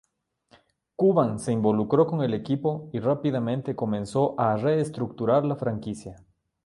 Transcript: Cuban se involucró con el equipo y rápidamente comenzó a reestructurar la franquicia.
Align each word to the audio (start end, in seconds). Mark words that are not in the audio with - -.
Cuban 0.95 1.37
se 1.37 1.51
involucró 1.51 2.07
con 2.07 2.23
el 2.23 2.33
equipo 2.33 2.89
y 2.91 2.99
rápidamente 2.99 3.75
comenzó 3.75 4.33
a 4.39 4.55
reestructurar 4.57 5.45
la 5.45 5.57
franquicia. 5.57 6.25